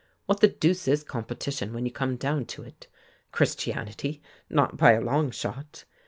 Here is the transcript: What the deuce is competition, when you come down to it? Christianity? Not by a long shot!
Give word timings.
What 0.25 0.39
the 0.39 0.47
deuce 0.47 0.87
is 0.87 1.03
competition, 1.03 1.73
when 1.73 1.85
you 1.85 1.91
come 1.91 2.15
down 2.15 2.45
to 2.45 2.63
it? 2.63 2.87
Christianity? 3.31 4.19
Not 4.49 4.75
by 4.75 4.93
a 4.93 4.99
long 5.01 5.29
shot! 5.29 5.85